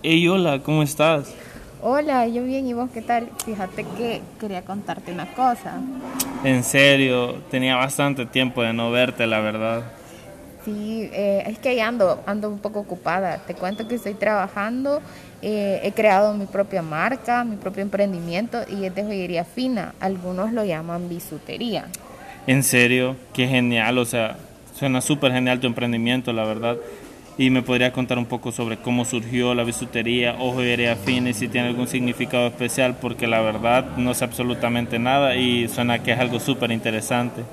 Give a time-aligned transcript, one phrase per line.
[0.00, 1.34] Hey, hola, ¿cómo estás?
[1.82, 3.30] Hola, yo bien, ¿y vos qué tal?
[3.44, 5.80] Fíjate que quería contarte una cosa.
[6.44, 9.82] En serio, tenía bastante tiempo de no verte, la verdad.
[10.64, 13.38] Sí, eh, es que ahí ando, ando un poco ocupada.
[13.38, 15.02] Te cuento que estoy trabajando,
[15.42, 19.94] eh, he creado mi propia marca, mi propio emprendimiento y es de joyería fina.
[19.98, 21.86] Algunos lo llaman bisutería.
[22.46, 24.36] En serio, qué genial, o sea,
[24.78, 26.76] suena súper genial tu emprendimiento, la verdad.
[27.38, 31.34] Y me podría contar un poco sobre cómo surgió la bisutería o joyería fina y
[31.34, 36.12] si tiene algún significado especial, porque la verdad no sé absolutamente nada y suena que
[36.12, 37.44] es algo súper interesante.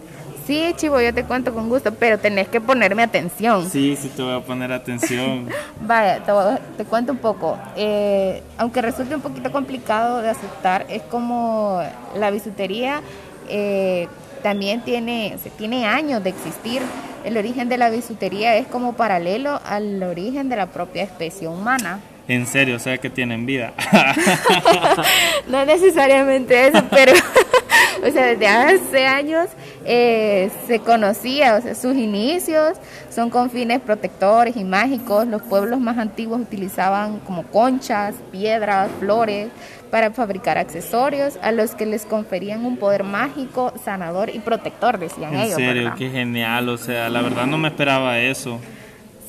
[0.48, 3.68] Sí, Chivo, yo te cuento con gusto, pero tenés que ponerme atención.
[3.70, 5.48] Sí, sí, te voy a poner atención.
[5.82, 6.32] Vaya, te,
[6.78, 7.58] te, cuento un poco.
[7.76, 11.82] Eh, aunque resulte un poquito complicado de aceptar, es como
[12.16, 13.02] la bisutería
[13.50, 14.08] eh,
[14.44, 16.82] también tiene, tiene años de existir
[17.26, 22.00] el origen de la bisutería es como paralelo al origen de la propia especie humana.
[22.28, 23.74] En serio, o sea que tienen vida.
[25.48, 27.14] no necesariamente eso, pero
[28.04, 29.48] o sea, desde hace años
[29.86, 32.78] eh, se conocía, o sea, sus inicios
[33.10, 35.28] son con fines protectores y mágicos.
[35.28, 39.50] Los pueblos más antiguos utilizaban como conchas, piedras, flores
[39.92, 45.36] para fabricar accesorios a los que les conferían un poder mágico, sanador y protector, decían
[45.36, 45.60] ellos.
[45.60, 48.60] En serio, qué genial, o sea, la verdad no me esperaba eso.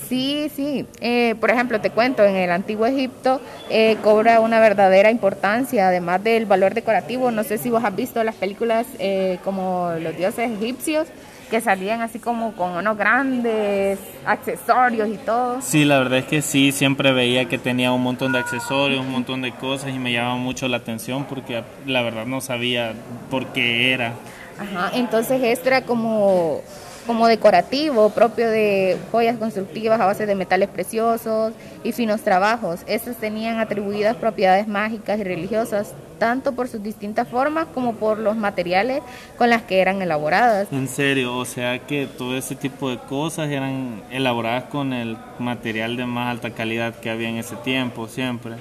[0.09, 0.87] Sí, sí.
[1.01, 3.41] Eh, por ejemplo, te cuento, en el antiguo Egipto
[3.71, 7.31] eh, cobra una verdadera importancia, además del valor decorativo.
[7.31, 11.09] No sé si vos has visto las películas eh, como los dioses egipcios,
[11.51, 15.61] que salían así como con unos grandes accesorios y todo.
[15.61, 19.13] Sí, la verdad es que sí, siempre veía que tenía un montón de accesorios, un
[19.13, 22.95] montón de cosas y me llamaba mucho la atención porque la verdad no sabía
[23.31, 24.15] por qué era.
[24.59, 26.63] Ajá, entonces esto era como
[27.07, 31.53] como decorativo, propio de joyas constructivas a base de metales preciosos
[31.85, 32.81] y finos trabajos.
[32.87, 38.37] Estos tenían atribuidas propiedades mágicas y religiosas, tanto por sus distintas formas como por los
[38.37, 39.03] materiales
[39.39, 40.69] con las que eran elaboradas.
[40.73, 45.97] En serio, o sea que todo ese tipo de cosas eran elaboradas con el material
[45.97, 48.55] de más alta calidad que había en ese tiempo, siempre.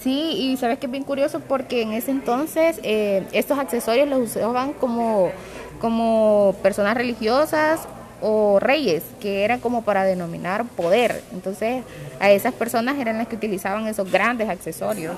[0.00, 4.20] Sí, y sabes que es bien curioso porque en ese entonces eh, estos accesorios los
[4.20, 5.32] usaban como
[5.78, 7.80] como personas religiosas
[8.20, 11.22] o reyes, que eran como para denominar poder.
[11.32, 11.84] Entonces,
[12.20, 15.14] a esas personas eran las que utilizaban esos grandes accesorios.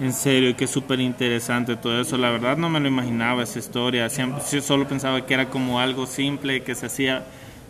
[0.00, 2.16] En serio, que súper interesante todo eso.
[2.16, 4.08] La verdad no me lo imaginaba esa historia.
[4.08, 7.22] Siempre, solo pensaba que era como algo simple, que se hacía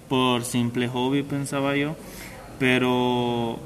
[0.09, 1.97] por simple hobby, pensaba yo.
[2.59, 3.59] Pero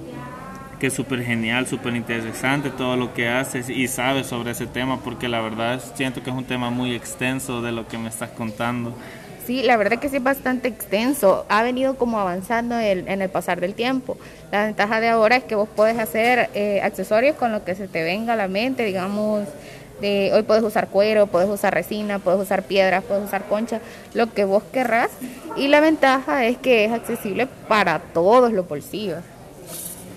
[0.85, 5.01] que es súper genial, súper interesante todo lo que haces y sabes sobre ese tema,
[5.03, 8.29] porque la verdad siento que es un tema muy extenso de lo que me estás
[8.29, 8.93] contando.
[9.47, 11.47] Sí, la verdad que sí es bastante extenso.
[11.49, 14.19] Ha venido como avanzando en el pasar del tiempo.
[14.53, 17.89] La ventaja de ahora es que vos puedes hacer eh, accesorios con lo que se
[17.89, 19.49] te venga a la mente, digamos.
[20.03, 23.81] De, hoy puedes usar cuero, puedes usar resina, puedes usar piedras, puedes usar concha,
[24.13, 25.09] lo que vos querrás.
[25.57, 29.23] Y la ventaja es que es accesible para todos los bolsillos.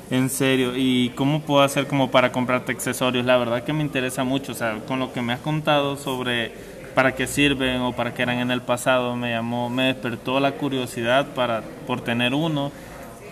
[0.10, 3.26] En serio, ¿y cómo puedo hacer como para comprarte accesorios?
[3.26, 6.54] La verdad que me interesa mucho, o sea, con lo que me has contado sobre
[6.96, 10.54] para qué sirven o para qué eran en el pasado, me llamó, me despertó la
[10.54, 12.72] curiosidad para por tener uno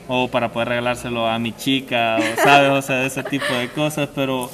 [0.08, 4.10] o para poder regalárselo a mi chica, o sabes, o sea, ese tipo de cosas,
[4.14, 4.52] pero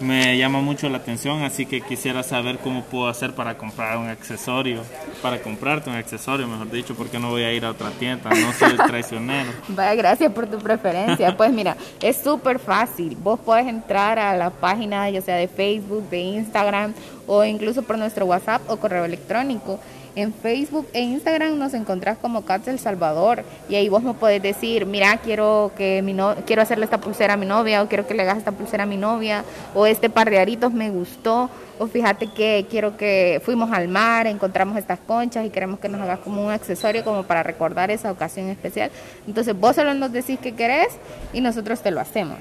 [0.00, 4.08] me llama mucho la atención, así que quisiera saber cómo puedo hacer para comprar un
[4.08, 4.82] accesorio,
[5.22, 8.52] para comprarte un accesorio, mejor dicho, porque no voy a ir a otra tienda, no
[8.52, 9.50] soy traicionero.
[9.68, 11.36] Vaya, gracias por tu preferencia.
[11.36, 13.16] Pues mira, es súper fácil.
[13.16, 16.94] Vos puedes entrar a la página, ya sea de Facebook, de Instagram
[17.26, 19.78] o incluso por nuestro WhatsApp o correo electrónico
[20.16, 24.42] en Facebook e Instagram nos encontrás como Cats El Salvador y ahí vos me podés
[24.42, 28.06] decir, mira, quiero que mi no quiero hacerle esta pulsera a mi novia o quiero
[28.06, 29.44] que le hagas esta pulsera a mi novia
[29.74, 34.26] o este par de aritos me gustó o fíjate que quiero que fuimos al mar,
[34.26, 38.12] encontramos estas conchas y queremos que nos hagas como un accesorio como para recordar esa
[38.12, 38.90] ocasión especial.
[39.26, 40.88] Entonces vos solo nos decís que querés
[41.32, 42.38] y nosotros te lo hacemos.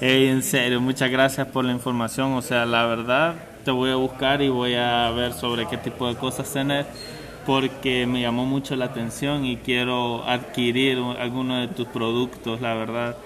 [0.00, 2.34] en serio, muchas gracias por la información.
[2.34, 3.34] O sea, la verdad,
[3.64, 6.86] te voy a buscar y voy a ver sobre qué tipo de cosas tenés
[7.46, 13.16] porque me llamó mucho la atención y quiero adquirir alguno de tus productos, la verdad.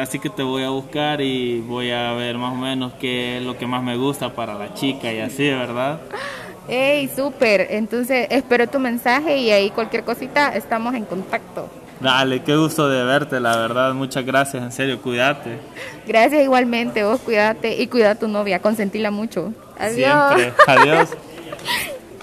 [0.00, 3.42] Así que te voy a buscar y voy a ver más o menos qué es
[3.42, 6.00] lo que más me gusta para la chica y así, ¿verdad?
[6.68, 7.66] ¡Ey, súper!
[7.70, 11.68] Entonces espero tu mensaje y ahí cualquier cosita estamos en contacto.
[12.00, 13.92] Dale, qué gusto de verte, la verdad.
[13.92, 15.58] Muchas gracias, en serio, cuídate.
[16.06, 19.52] Gracias igualmente, vos cuídate y cuida a tu novia, consentila mucho.
[19.78, 20.34] Adiós.
[20.34, 21.10] Siempre, adiós.